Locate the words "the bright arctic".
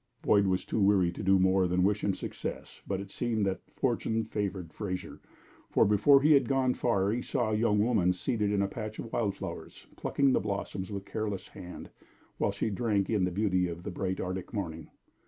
13.83-14.51